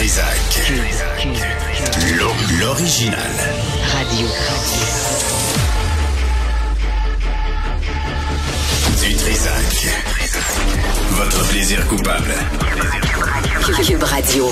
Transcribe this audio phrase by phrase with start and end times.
[0.00, 0.72] Trisac.
[2.58, 3.18] L'original.
[3.92, 4.26] Radio.
[9.02, 9.88] Du Trisac.
[11.10, 12.34] Votre plaisir coupable.
[13.84, 14.48] Cube Radio.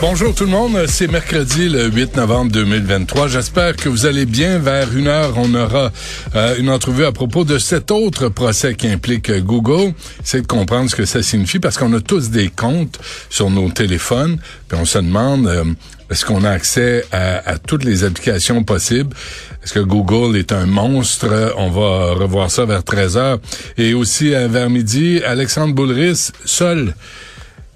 [0.00, 3.28] Bonjour tout le monde, c'est mercredi le 8 novembre 2023.
[3.28, 4.58] J'espère que vous allez bien.
[4.58, 5.92] Vers une heure, on aura
[6.34, 9.92] euh, une entrevue à propos de cet autre procès qui implique euh, Google.
[10.24, 13.68] C'est de comprendre ce que ça signifie parce qu'on a tous des comptes sur nos
[13.68, 15.64] téléphones, puis on se demande euh,
[16.10, 19.14] est-ce qu'on a accès à, toutes les applications possibles?
[19.62, 21.54] Est-ce que Google est un monstre?
[21.58, 23.38] On va revoir ça vers 13 heures.
[23.78, 26.94] Et aussi vers midi, Alexandre Boulris, seul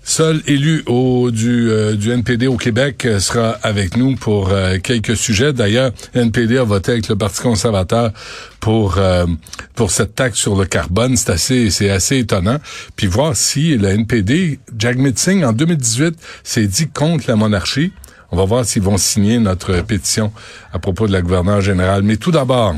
[0.06, 4.76] Seul élu au, du, euh, du NPD au Québec euh, sera avec nous pour euh,
[4.78, 5.54] quelques sujets.
[5.54, 8.12] D'ailleurs, NPD a voté avec le Parti conservateur
[8.60, 8.98] pour
[9.74, 11.16] pour cette taxe sur le carbone.
[11.16, 12.58] C'est assez c'est assez étonnant.
[12.96, 17.92] Puis voir si le NPD, Jagmeet Singh en 2018 s'est dit contre la monarchie.
[18.30, 20.32] On va voir s'ils vont signer notre pétition
[20.72, 22.02] à propos de la gouverneure générale.
[22.02, 22.74] Mais tout d'abord.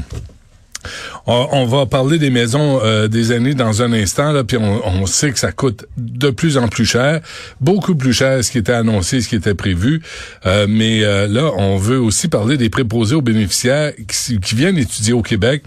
[1.27, 5.33] On, va parler des maisons euh, des aînés dans un instant, là, puis on, sait
[5.33, 7.21] que ça coûte de plus en plus cher,
[7.61, 10.03] beaucoup plus cher ce qui était annoncé, ce qui était prévu.
[10.47, 14.79] Euh, mais euh, là, on veut aussi parler des préposés aux bénéficiaires qui, qui, viennent
[14.79, 15.63] étudier au Québec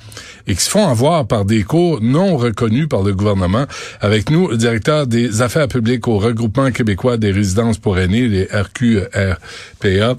[0.48, 3.66] et qui se font avoir par des cours non reconnus par le gouvernement.
[4.02, 8.46] Avec nous, le directeur des affaires publiques au regroupement québécois des résidences pour aînés, les
[8.46, 10.18] RQRPA.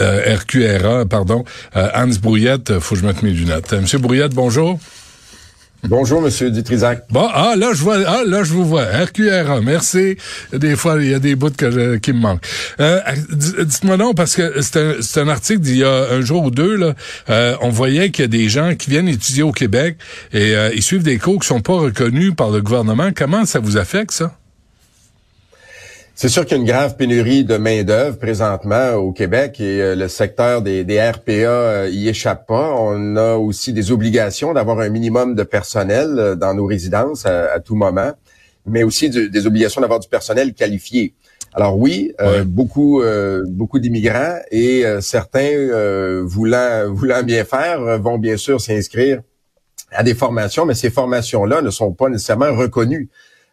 [0.00, 1.44] Euh, RQRA, pardon,
[1.76, 3.72] euh, Hans Brouillette, faut que je mette mes lunettes.
[3.72, 4.78] Euh, Monsieur Brouillette, bonjour.
[5.88, 7.04] Bonjour, Monsieur Dutrisac.
[7.10, 8.84] Bon, ah, là, je vois, ah, là, je vous vois.
[8.84, 10.18] RQRA, merci.
[10.52, 12.44] Des fois, il y a des bouts que qui me manquent.
[12.80, 16.50] Euh, dites-moi non, parce que c'est un, un, article d'il y a un jour ou
[16.50, 16.94] deux, là.
[17.62, 19.96] on voyait qu'il y a des gens qui viennent étudier au Québec
[20.34, 23.10] et ils suivent des cours qui sont pas reconnus par le gouvernement.
[23.16, 24.39] Comment ça vous affecte, ça?
[26.22, 29.94] C'est sûr qu'il y a une grave pénurie de main-d'œuvre présentement au Québec et euh,
[29.96, 32.74] le secteur des, des RPA euh, y échappe pas.
[32.76, 37.58] On a aussi des obligations d'avoir un minimum de personnel euh, dans nos résidences à,
[37.60, 38.12] tout moment,
[38.66, 41.14] mais aussi des obligations d'avoir du personnel qualifié.
[41.54, 42.12] Alors oui,
[42.44, 43.02] beaucoup
[43.48, 49.22] beaucoup d'immigrants et certains voulant voulant bien faire vont bien sûr s'inscrire
[49.90, 53.08] à des formations, mais ces formations-là ne sont pas nécessairement reconnues.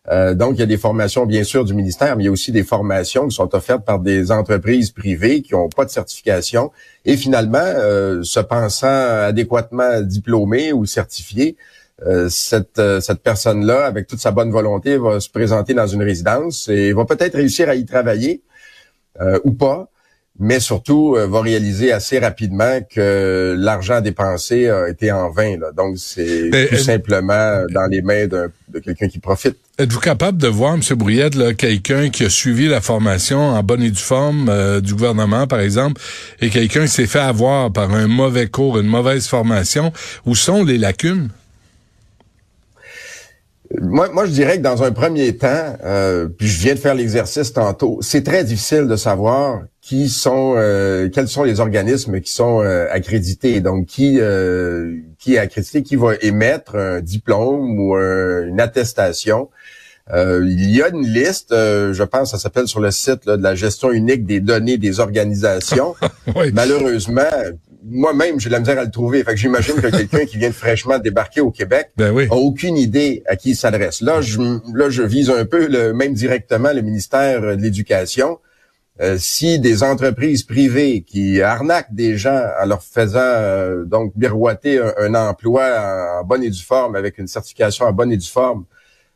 [0.10, 2.32] Euh, donc, il y a des formations, bien sûr, du ministère, mais il y a
[2.32, 6.72] aussi des formations qui sont offertes par des entreprises privées qui n'ont pas de certification.
[7.06, 11.58] Et finalement, euh, se pensant adéquatement diplômé ou certifié,
[12.06, 16.70] euh, cette, cette personne-là, avec toute sa bonne volonté, va se présenter dans une résidence
[16.70, 18.42] et va peut-être réussir à y travailler
[19.44, 19.90] ou pas
[20.40, 25.58] mais surtout euh, va réaliser assez rapidement que l'argent dépensé a été en vain.
[25.58, 25.72] Là.
[25.76, 29.58] Donc, c'est tout simplement dans les mains de quelqu'un qui profite.
[29.80, 30.82] Êtes-vous capable de voir, M.
[30.96, 35.46] Brouillette, quelqu'un qui a suivi la formation en bonne et due forme euh, du gouvernement,
[35.46, 36.02] par exemple,
[36.42, 39.94] et quelqu'un qui s'est fait avoir par un mauvais cours, une mauvaise formation?
[40.26, 41.30] Où sont les lacunes?
[43.82, 46.96] Moi, moi, je dirais que dans un premier temps, euh, puis je viens de faire
[46.96, 52.32] l'exercice tantôt, c'est très difficile de savoir qui sont, euh, quels sont les organismes qui
[52.32, 53.60] sont euh, accrédités.
[53.60, 54.20] Donc, qui
[55.20, 59.50] qui est accrédité, qui va émettre un diplôme ou une attestation.
[60.14, 63.92] il y a une liste, je pense, ça s'appelle sur le site de la gestion
[63.92, 65.96] unique des données des organisations.
[66.54, 67.22] Malheureusement,
[67.84, 69.24] moi-même, j'ai de la misère à le trouver.
[69.24, 72.78] Fait que j'imagine que quelqu'un qui vient de fraîchement débarquer au Québec ben a aucune
[72.78, 74.02] idée à qui il s'adresse.
[74.02, 74.40] Là, je,
[74.74, 78.40] là, je vise un peu le, même directement le ministère de l'Éducation.
[79.00, 84.82] Euh, si des entreprises privées qui arnaquent des gens en leur faisant euh, donc miroiter
[84.98, 88.66] un, emploi en, bonne et due forme avec une certification en bonne et due forme,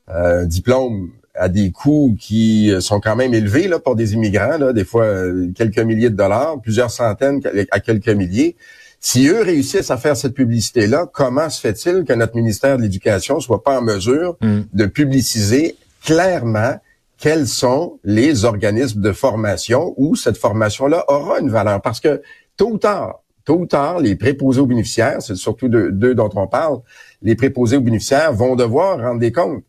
[0.09, 4.57] euh, un diplôme à des coûts qui sont quand même élevés là, pour des immigrants,
[4.57, 8.55] là, des fois euh, quelques milliers de dollars, plusieurs centaines à quelques milliers.
[8.99, 13.39] Si eux réussissent à faire cette publicité-là, comment se fait-il que notre ministère de l'Éducation
[13.39, 14.61] soit pas en mesure mm.
[14.73, 16.75] de publiciser clairement
[17.17, 21.81] quels sont les organismes de formation où cette formation-là aura une valeur?
[21.81, 22.21] Parce que
[22.57, 26.47] tôt ou tard, tôt ou tard, les préposés aux bénéficiaires, c'est surtout d'eux dont on
[26.47, 26.79] parle,
[27.21, 29.63] les préposés aux bénéficiaires vont devoir rendre des comptes.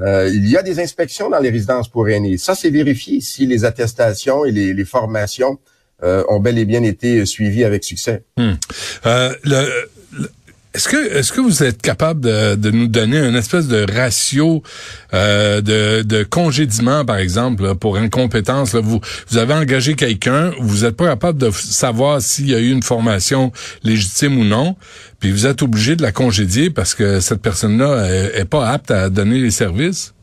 [0.00, 2.38] Euh, il y a des inspections dans les résidences pour aînés.
[2.38, 5.58] Ça, c'est vérifié si les attestations et les, formations
[6.02, 8.22] euh, ont bel et bien été suivies avec succès.
[8.36, 8.52] Hmm.
[9.06, 9.34] Euh,
[10.72, 14.62] est-ce que est-ce que vous êtes capable de, de, nous donner une espèce de ratio
[15.12, 18.72] euh, de, de congédiement, par exemple, pour incompétence?
[18.74, 22.60] Là, vous, vous avez engagé quelqu'un, vous n'êtes pas capable de savoir s'il y a
[22.60, 23.50] eu une formation
[23.82, 24.76] légitime ou non,
[25.18, 29.10] puis vous êtes obligé de la congédier parce que cette personne-là est, pas apte à
[29.10, 30.14] donner les services?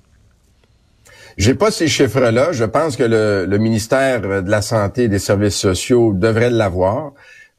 [1.38, 2.54] J'ai pas ces chiffres-là.
[2.54, 7.12] Je pense que le, le, ministère de la Santé et des Services sociaux devrait l'avoir.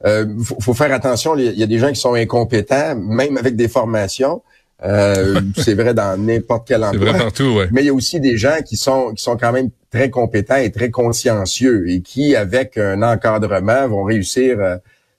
[0.05, 0.25] Euh,
[0.61, 4.41] faut, faire attention, il y a des gens qui sont incompétents, même avec des formations.
[4.83, 7.07] Euh, c'est vrai dans n'importe quel endroit.
[7.07, 7.67] C'est vrai partout, ouais.
[7.71, 10.55] Mais il y a aussi des gens qui sont qui sont quand même très compétents
[10.55, 14.77] et très consciencieux et qui, avec un encadrement, vont réussir euh,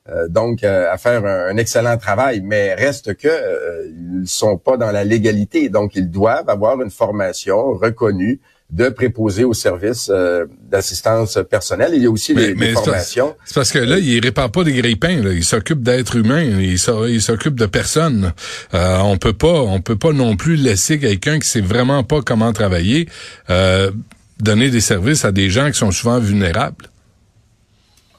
[0.08, 2.40] euh, donc à faire un, excellent travail.
[2.42, 3.28] Mais reste que
[4.22, 8.40] ils sont pas dans la légalité, donc ils doivent avoir une formation reconnue
[8.72, 11.93] de préposer au service euh, d'assistance personnelle.
[11.94, 13.37] Il y a aussi des, formations.
[13.44, 15.22] C'est parce que là, il répare pas des grippins.
[15.22, 15.32] Là.
[15.32, 16.43] Il s'occupe d'êtres humains.
[16.43, 18.32] Il s'occupe de personnes.
[18.75, 22.20] Euh, on peut pas, on peut pas non plus laisser quelqu'un qui sait vraiment pas
[22.22, 23.08] comment travailler
[23.50, 23.90] euh,
[24.38, 26.87] donner des services à des gens qui sont souvent vulnérables.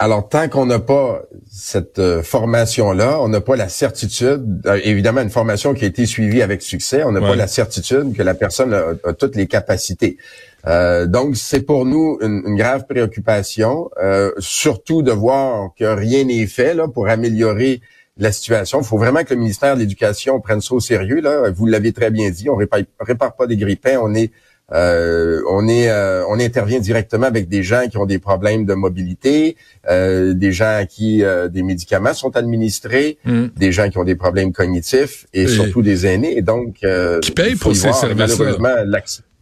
[0.03, 5.21] Alors, tant qu'on n'a pas cette euh, formation-là, on n'a pas la certitude, euh, évidemment
[5.21, 8.33] une formation qui a été suivie avec succès, on n'a pas la certitude que la
[8.33, 10.17] personne a, toutes les capacités.
[10.65, 13.91] Euh, donc, c'est pour nous une, grave préoccupation,
[14.39, 17.81] surtout de voir que rien n'est fait là, pour améliorer
[18.17, 18.81] la situation.
[18.81, 21.21] Il faut vraiment que le ministère de l'Éducation prenne ça au sérieux.
[21.21, 21.51] Là.
[21.51, 24.31] Vous l'avez très bien dit, on répare, répare pas des grippins, on est
[24.73, 28.73] euh, on est, euh, on intervient directement avec des gens qui ont des problèmes de
[28.73, 29.57] mobilité,
[29.89, 33.47] euh, des gens à qui des médicaments sont administrés, mm.
[33.57, 36.37] des gens qui ont des problèmes cognitifs et, surtout des aînés.
[36.37, 36.79] Et donc,
[37.21, 38.85] qui payent pour ces services-là.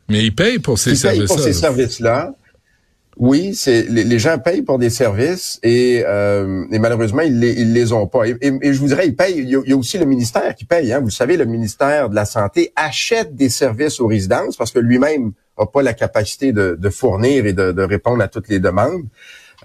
[0.09, 1.27] Mais ils payent pour ces services-là.
[1.27, 2.33] pour ces services-là.
[3.19, 8.07] Oui, c'est les, gens payent pour des services et, euh, malheureusement ils les, les ont
[8.07, 8.25] pas.
[8.25, 9.39] Et, je vous dirais, ils payent.
[9.39, 10.93] Il y, a, aussi le ministère qui paye.
[10.93, 11.01] Hein.
[11.01, 15.33] Vous savez, le ministère de la santé achète des services aux résidences parce que lui-même
[15.59, 19.03] n'a pas la capacité de, fournir et de, répondre à toutes les demandes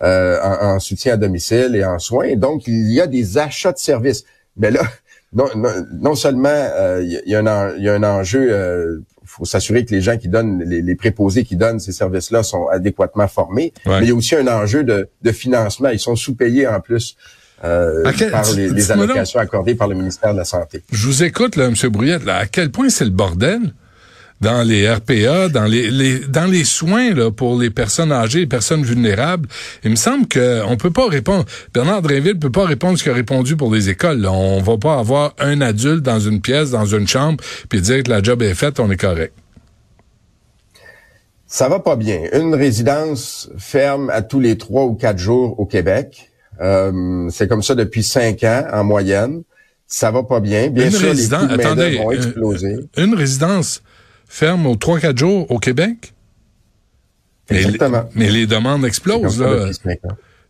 [0.02, 2.34] euh, en, soutien à domicile et en soins.
[2.34, 4.24] Donc il y a des achats de services.
[4.56, 4.82] Mais là,
[5.34, 5.46] non,
[6.00, 9.02] non, seulement euh, il y, a un, y a un enjeu
[9.34, 13.26] faut s'assurer que les gens qui donnent, les, préposés qui donnent ces services-là sont adéquatement
[13.26, 13.72] formés.
[13.86, 15.88] Mais il y a aussi un enjeu de, financement.
[15.90, 17.16] Ils sont sous-payés en plus.
[17.62, 20.82] Euh, par les, allocations accordées par le ministère de la Santé.
[20.92, 21.75] Je vous écoute, là, M.
[21.90, 23.72] Brouillette, là, à quel point c'est le bordel
[24.40, 28.46] dans les RPA, dans les, les, dans les soins là, pour les personnes âgées, les
[28.46, 29.48] personnes vulnérables.
[29.84, 31.44] Il me semble qu'on peut pas répondre.
[31.72, 34.20] Bernard Drinville peut pas répondre ce qu'il a répondu pour les écoles.
[34.20, 34.32] Là.
[34.32, 38.10] On va pas avoir un adulte dans une pièce, dans une chambre, puis dire que
[38.10, 39.32] la job est faite, on est correct.
[41.46, 42.22] Ça va pas bien.
[42.32, 46.30] Une résidence ferme à tous les trois ou quatre jours au Québec.
[46.60, 49.42] Euh, c'est comme ça depuis cinq ans en moyenne.
[49.87, 50.69] Ça va pas bien.
[50.69, 52.76] Bien sûr, les coûts de attendez, vont exploser.
[52.96, 53.82] une résidence
[54.34, 56.12] ferme aux 3-4 jours au Québec?
[57.48, 58.04] Exactement.
[58.14, 59.40] Mais, les demandes explosent.
[59.40, 59.70] Là.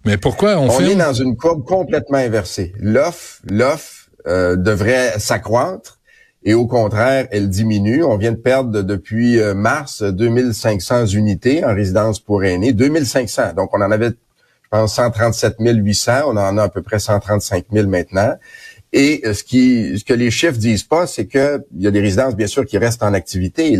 [0.06, 2.72] Mais pourquoi on, on est dans une courbe complètement inversée.
[2.78, 5.98] L'offre, l'offre euh, devrait s'accroître
[6.44, 8.04] et au contraire, elle diminue.
[8.04, 13.52] On vient de perdre depuis euh, mars 2500 unités en résidence pour aînés, 2500.
[13.54, 16.12] Donc on en avait, je pense, 137 800.
[16.26, 18.34] On en a à peu près 135 000 maintenant.
[18.96, 21.90] Et euh, ce qui, ce que les chiffres disent pas, c'est que il y a
[21.90, 23.76] des résidences bien sûr qui restent en activité.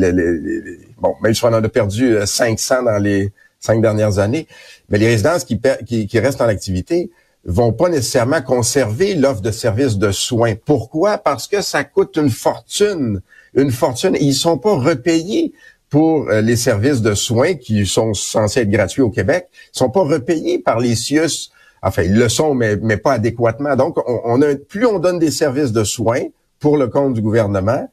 [0.99, 4.49] bon, même si on en a perdu 500 euh, dans les cinq dernières années,
[4.89, 7.11] mais les résidences qui, qui, restent en activité
[7.45, 10.55] vont pas nécessairement conserver l'offre de services de soins.
[10.57, 11.17] Pourquoi?
[11.17, 13.21] Parce que ça coûte une fortune,
[13.55, 14.17] une fortune.
[14.21, 15.53] Ils sont pas repayés
[15.91, 19.47] pour euh, les services de soins qui sont censés être gratuits au Québec.
[19.73, 21.53] Ils sont pas repayés par les CIUS
[21.85, 23.77] Enfin, ils le sont, mais, mais pas adéquatement.
[23.77, 26.23] Donc, on, a, plus on donne des services de soins
[26.59, 27.91] pour le compte du gouvernement,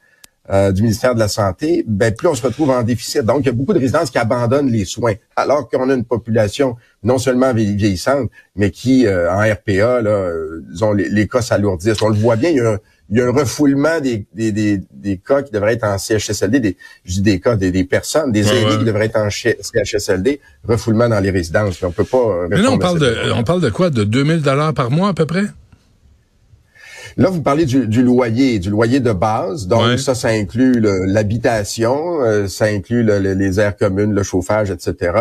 [0.49, 3.23] euh, du ministère de la Santé, ben plus on se retrouve en déficit.
[3.23, 6.05] Donc, il y a beaucoup de résidences qui abandonnent les soins, alors qu'on a une
[6.05, 11.41] population non seulement vieillissante, mais qui, euh, en RPA, là, euh, disons, les, les, cas
[11.41, 12.01] s'alourdissent.
[12.01, 12.79] On le voit bien, il y a
[13.11, 16.61] il y a un refoulement des, des, des, des, cas qui devraient être en CHSLD,
[16.61, 20.39] des, je dis des cas, des, des personnes, des aînés qui devraient être en CHSLD,
[20.65, 21.83] refoulement dans les résidences.
[21.83, 22.47] On peut pas.
[22.49, 25.13] Mais là, on parle de, on parle de quoi, de 2000 dollars par mois à
[25.13, 25.45] peu près?
[27.17, 29.67] Là, vous parlez du, du, loyer, du loyer de base.
[29.67, 35.13] Donc, ça, ça inclut l'habitation, euh, ça inclut les aires communes, le chauffage, etc.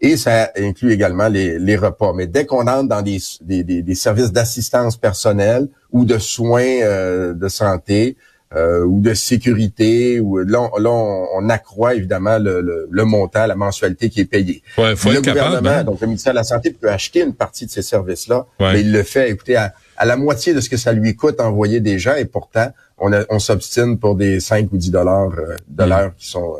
[0.00, 2.12] Et ça inclut également les, les repas.
[2.14, 7.34] Mais dès qu'on entre dans des, des, des services d'assistance personnelle, ou de soins euh,
[7.34, 8.16] de santé
[8.54, 10.20] euh, ou de sécurité.
[10.20, 14.62] Ou là, on, on, accroît évidemment le, le, montant, la mensualité qui est payée.
[14.76, 15.84] Ouais, faut le gouvernement, hein.
[15.84, 18.92] donc le ministère de la santé peut acheter une partie de ces services-là, mais il
[18.92, 19.72] le fait, écoutez, à,
[20.04, 23.38] la moitié de ce que ça lui coûte envoyer des gens, et pourtant on, on
[23.38, 26.56] s'obstine pour des 5 ou 10 dollars euh, de l'heure qui sont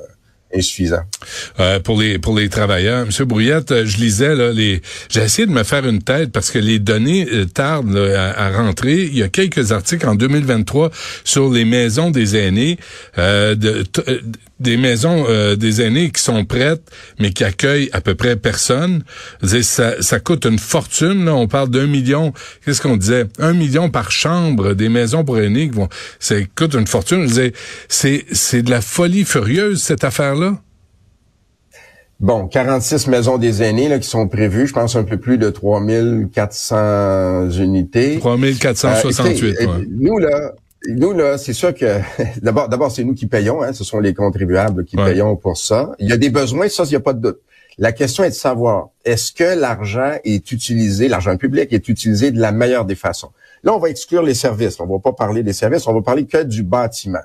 [0.55, 1.03] insuffisant.
[1.61, 5.47] Euh, pour les pour les travailleurs, Monsieur Brouillette, euh, je lisais là les, j'ai essayé
[5.47, 9.03] de me faire une tête parce que les données euh, tardent à, rentrer.
[9.05, 10.91] Il y a quelques articles en 2023
[11.25, 12.79] sur les maisons des aînés.
[13.17, 13.85] de,
[14.63, 19.03] des maisons euh, des aînés qui sont prêtes, mais qui accueillent à peu près personne.
[19.43, 21.27] Ça, ça coûte une fortune.
[21.27, 21.35] Là.
[21.35, 22.33] On parle d'un million.
[22.65, 23.27] Qu'est-ce qu'on disait?
[23.39, 25.69] Un million par chambre des maisons pour aînés.
[25.69, 25.89] Qui vont,
[26.19, 27.29] ça coûte une fortune.
[27.89, 30.59] c'est c'est de la folie furieuse cette affaire-là.
[32.23, 35.51] Bon, 46 maisons des aînés là, qui sont prévues, je pense un peu plus de
[35.51, 38.21] 3400 unités.
[38.21, 40.53] 3468, euh, Nous, là,
[40.89, 42.01] nous, là, c'est sûr que
[42.43, 45.93] d'abord, d'abord, c'est nous qui payons, hein, ce sont les contribuables qui payons pour ça.
[45.99, 47.41] Il y a des besoins, ça, il n'y a pas de doute.
[47.79, 52.39] La question est de savoir, est-ce que l'argent est utilisé, l'argent public est utilisé de
[52.39, 53.31] la meilleure des façons?
[53.65, 54.79] Là, on va exclure les services.
[54.81, 57.23] On va pas parler des services, on va parler que du bâtiment.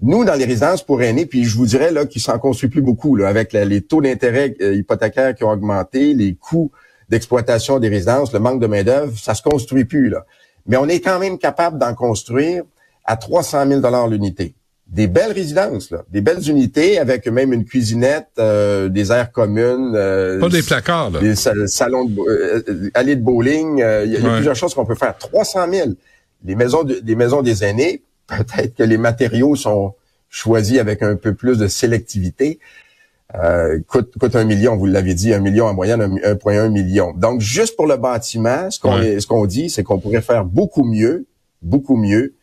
[0.00, 2.82] Nous, dans les résidences pour aînés, puis je vous dirais là qu'ils s'en construit plus
[2.82, 6.70] beaucoup, là, avec les taux d'intérêt euh, hypothécaires qui ont augmenté, les coûts
[7.08, 10.08] d'exploitation des résidences, le manque de main-d'œuvre, ça se construit plus.
[10.08, 10.24] Là.
[10.66, 12.64] Mais on est quand même capable d'en construire
[13.04, 14.54] à 300 000 l'unité.
[14.86, 19.94] Des belles résidences, là, des belles unités avec même une cuisinette, euh, des aires communes.
[19.94, 21.20] Euh, Pas des placards, là.
[21.20, 23.78] Des salons, de, allées de bowling.
[23.78, 25.16] Il y, a, plusieurs choses qu'on peut faire.
[25.16, 25.88] 300 000.
[26.44, 29.94] Les maisons, des maisons des aînés, peut-être que les matériaux sont
[30.28, 32.58] choisis avec un peu plus de sélectivité.
[33.34, 37.12] Euh, coûte, coûte un million, vous l'avez dit, un million en moyenne, 1,1 million.
[37.16, 40.84] Donc, juste pour le bâtiment, ce qu'on ce qu'on dit, c'est qu'on pourrait faire beaucoup
[40.84, 41.26] mieux,
[41.62, 42.34] beaucoup mieux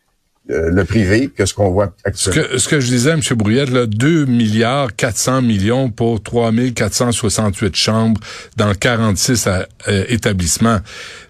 [0.50, 2.42] euh, le privé que ce qu'on voit actuellement.
[2.42, 3.20] Ce que, ce que je disais, M.
[3.36, 8.20] Brouillette, là, 2 milliards 400 millions pour 3468 chambres
[8.56, 10.80] dans 46 euh, établissements.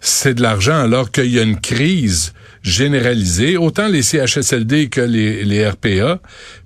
[0.00, 5.44] C'est de l'argent alors qu'il y a une crise généralisé, autant les CHSLD que les,
[5.44, 6.20] les RPA.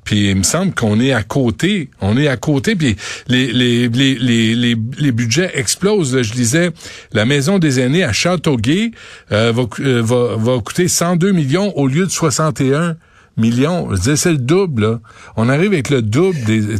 [0.04, 3.88] Puis il me semble qu'on est à côté, on est à côté, puis les, les,
[3.88, 6.22] les, les, les, budgets explosent.
[6.22, 6.70] Je disais,
[7.12, 8.92] la maison des aînés à Châteauguay
[9.32, 12.96] euh, va, euh, va, va coûter 102 millions au lieu de 61
[13.36, 13.88] millions.
[13.90, 15.00] Je disais, c'est le double.
[15.36, 16.76] On arrive avec le double des.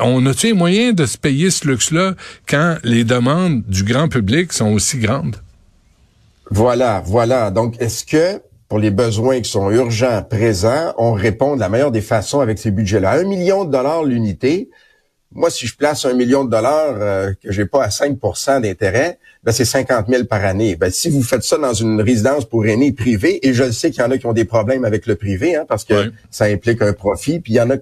[0.00, 2.14] On a-tu les moyens de se payer ce luxe-là
[2.48, 5.36] quand les demandes du grand public sont aussi grandes?
[6.50, 7.50] Voilà, voilà.
[7.50, 11.92] Donc, est-ce que pour les besoins qui sont urgents, présents, on répond de la meilleure
[11.92, 13.12] des façons avec ces budgets-là?
[13.12, 14.68] Un million de dollars l'unité.
[15.32, 19.20] Moi, si je place un million de dollars euh, que j'ai pas à 5% d'intérêt,
[19.44, 20.74] ben c'est 50 000 par année.
[20.74, 24.02] Ben, si vous faites ça dans une résidence pour aînés privée, et je sais qu'il
[24.02, 26.82] y en a qui ont des problèmes avec le privé, hein, parce que ça implique
[26.82, 27.76] un profit, puis il y en a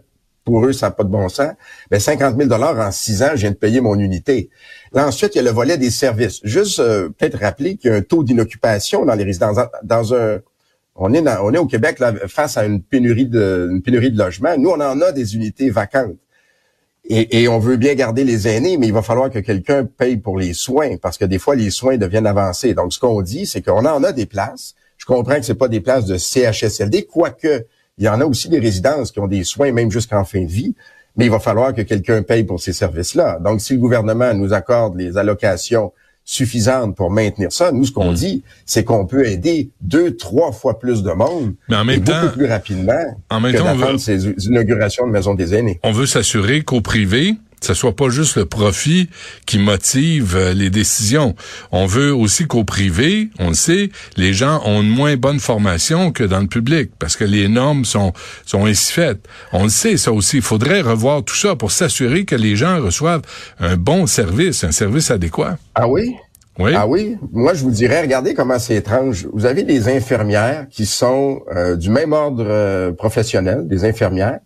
[0.49, 1.53] pour eux, ça n'a pas de bon sens.
[1.91, 4.49] Ben 50 000 dollars en six ans, je viens de payer mon unité.
[4.95, 6.41] Là, ensuite, il y a le volet des services.
[6.43, 9.59] Juste euh, peut-être rappeler qu'il y a un taux d'inoccupation dans les résidences.
[9.83, 10.39] Dans un,
[10.95, 14.17] on est, on est au Québec là, face à une pénurie de, une pénurie de
[14.17, 14.57] logements.
[14.57, 16.17] Nous, on en a des unités vacantes.
[17.05, 20.17] Et, et, on veut bien garder les aînés, mais il va falloir que quelqu'un paye
[20.17, 22.73] pour les soins, parce que des fois, les soins deviennent avancés.
[22.73, 24.75] Donc, ce qu'on dit, c'est qu'on en a des places.
[24.97, 27.67] Je comprends que c'est pas des places de CHSLD, quoique
[27.99, 30.51] il y en a aussi des résidences qui ont des soins même jusqu'en fin de
[30.51, 30.75] vie,
[31.17, 33.39] mais il va falloir que quelqu'un paye pour ces services-là.
[33.41, 35.93] Donc, si le gouvernement nous accorde les allocations
[36.25, 38.15] suffisantes pour maintenir ça, nous, ce qu'on hmm.
[38.15, 42.21] dit, c'est qu'on peut aider deux, trois fois plus de monde, mais en même temps,
[42.21, 45.81] beaucoup plus rapidement en même que temps, ces inaugurations de maisons des aînés.
[45.83, 49.09] On veut s'assurer qu'au privé, ce soit pas juste le profit
[49.47, 51.35] qui motive euh, les décisions.
[51.73, 56.13] On veut aussi qu'au privé, on le sait, les gens ont une moins bonne formation
[56.13, 58.13] que dans le public parce que les normes sont
[58.47, 59.27] sont ainsi faites.
[59.53, 60.37] On le sait ça aussi.
[60.37, 63.23] Il faudrait revoir tout ça pour s'assurer que les gens reçoivent
[63.59, 65.59] un bon service, un service adéquat.
[65.75, 66.15] Ah oui?
[66.59, 66.73] Oui.
[66.75, 69.29] Ah oui, moi je vous dirais, regardez comment c'est étrange.
[69.33, 74.41] Vous avez des infirmières qui sont euh, du même ordre euh, professionnel, des infirmières,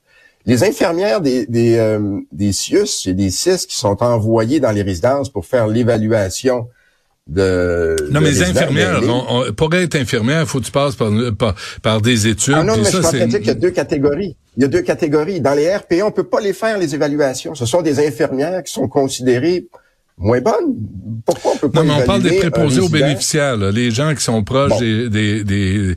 [0.47, 4.83] les infirmières des, des, euh, des CIUS et des CIS qui sont envoyées dans les
[4.83, 6.69] résidences pour faire l'évaluation
[7.29, 7.97] de...
[8.11, 9.01] Non, mais les infirmières,
[9.57, 12.55] pour être infirmière, il faut que tu passes par, par, des études.
[12.57, 14.37] Ah non, mais je pense qu'il y a deux catégories.
[14.57, 15.41] Il y a deux catégories.
[15.41, 17.55] Dans les RPA, on peut pas les faire, les évaluations.
[17.55, 19.67] Ce sont des infirmières qui sont considérées
[20.19, 20.77] moins bonne.
[21.25, 24.23] Pourquoi on peut pas Non, mais on parle des préposés aux bénéficiaires, les gens qui
[24.23, 25.97] sont proches des, des, des,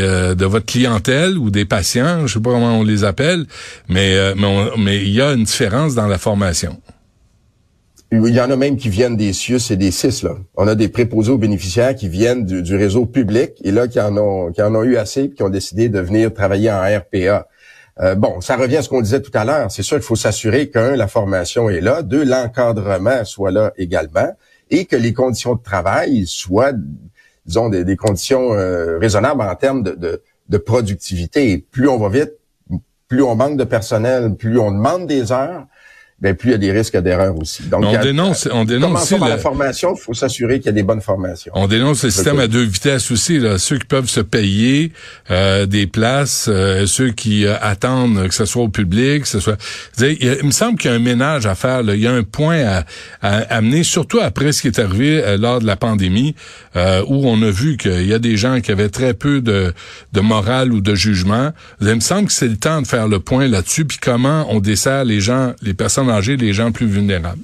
[0.00, 3.46] euh, de votre clientèle ou des patients, je sais pas comment on les appelle,
[3.88, 4.34] mais euh,
[4.78, 6.80] mais, il y a une différence dans la formation.
[8.12, 10.22] Il y en a même qui viennent des CIUS et des CIS.
[10.22, 10.36] Là.
[10.56, 14.00] On a des préposés aux bénéficiaires qui viennent du, du réseau public et là qui
[14.00, 16.80] en ont qui en ont eu assez et qui ont décidé de venir travailler en
[16.80, 17.48] RPA.
[18.00, 19.70] Euh, bon, ça revient à ce qu'on disait tout à l'heure.
[19.70, 24.32] C'est sûr qu'il faut s'assurer qu'un, la formation est là, deux, l'encadrement soit là également,
[24.70, 26.72] et que les conditions de travail soient,
[27.46, 31.58] disons, des, conditions euh, raisonnables en termes de, de, productivité.
[31.70, 32.32] plus on va vite,
[33.06, 35.66] plus on manque de personnel, plus on demande des heures.
[36.20, 37.64] Ben plus il y a des risques d'erreur aussi.
[37.64, 39.96] Donc, on dénonce, on dénonce aussi par la formation.
[39.96, 41.52] Faut s'assurer qu'il y a des bonnes formations.
[41.56, 43.38] On dénonce le système à deux vitesses aussi.
[43.40, 43.58] Là.
[43.58, 44.92] Ceux qui peuvent se payer
[45.32, 49.40] euh, des places, euh, ceux qui euh, attendent que ce soit au public, que ce
[49.40, 49.58] soit.
[49.98, 51.82] Il, me semble qu'il y a un ménage à faire.
[51.82, 51.96] Là.
[51.96, 52.84] Il y a un point à,
[53.20, 56.36] à, amener, surtout après ce qui est arrivé lors de la pandémie,
[56.76, 59.72] où on a vu qu'il y a des gens qui avaient très peu de,
[60.12, 61.50] de morale ou de jugement.
[61.80, 64.60] Il me semble que c'est le temps de faire le point là-dessus, puis comment on
[64.60, 67.42] dessert les gens, les personnes âgées, les gens plus vulnérables.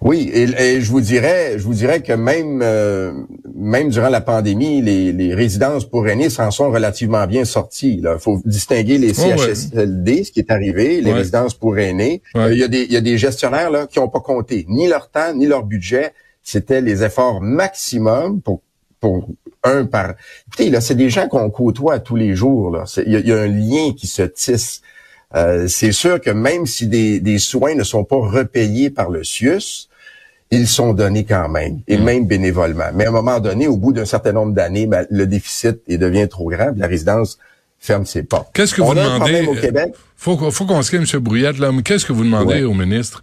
[0.00, 3.12] Oui, et, je vous dirais, je vous dirais que même euh,
[3.52, 8.00] même durant la pandémie, les, résidences pour aînés s'en sont relativement bien sorties.
[8.00, 12.22] Il faut distinguer les CHSLD, ce qui est arrivé, les résidences pour aînés.
[12.36, 14.64] Euh, il y a des il y a des gestionnaires là qui n'ont pas compté
[14.68, 16.12] ni leur temps ni leur budget.
[16.44, 18.62] C'était les efforts maximum pour
[19.00, 19.28] pour
[19.64, 20.14] un par.
[20.46, 22.70] Écoutez, là, c'est des gens qu'on côtoie tous les jours.
[22.70, 24.82] Là, il y, a un lien qui se tisse.
[25.34, 29.24] Euh, c'est sûr que même si des, des, soins ne sont pas repayés par le
[29.24, 29.88] CIUS,
[30.50, 32.04] ils sont donnés quand même, et mm.
[32.04, 32.90] même bénévolement.
[32.94, 35.98] Mais à un moment donné, au bout d'un certain nombre d'années, ben, le déficit il
[35.98, 37.38] devient trop grand, la résidence
[37.78, 38.48] ferme ses portes.
[38.54, 41.20] Qu'est-ce que vous demandez au Québec Faut, faut qu'on se quitte, M.
[41.20, 41.70] Brouillette, là.
[41.84, 43.22] Qu'est-ce que vous demandez au ministre?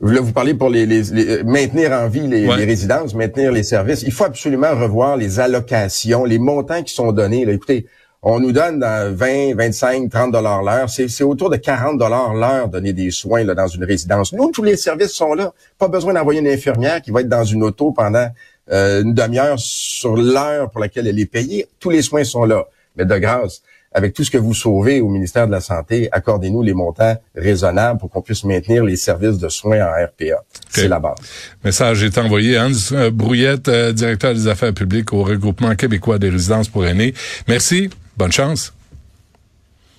[0.00, 4.02] Là, vous parlez pour les, les, maintenir en vie les, les, résidences, maintenir les services.
[4.02, 7.44] Il faut absolument revoir les allocations, les montants qui sont donnés.
[7.44, 7.52] Là.
[7.52, 7.86] Écoutez,
[8.22, 10.90] on nous donne 20, 25, 30 dollars l'heure.
[10.90, 14.32] C'est autour de 40 dollars l'heure donner des soins là, dans une résidence.
[14.32, 15.52] Nous, tous les services sont là.
[15.78, 18.28] Pas besoin d'envoyer une infirmière qui va être dans une auto pendant
[18.70, 21.66] euh, une demi-heure sur l'heure pour laquelle elle est payée.
[21.78, 22.66] Tous les soins sont là.
[22.96, 26.62] Mais de grâce, avec tout ce que vous sauvez au ministère de la Santé, accordez-nous
[26.62, 30.44] les montants raisonnables pour qu'on puisse maintenir les services de soins en RPA.
[30.68, 31.16] C'est la base.
[31.64, 32.58] Message est envoyé.
[32.58, 37.14] Hans euh, Brouillette, euh, directeur des affaires publiques au regroupement québécois des résidences pour aînés.
[37.46, 37.90] Merci.
[38.18, 38.74] Bonne chance.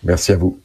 [0.04, 0.60] Merci à vous.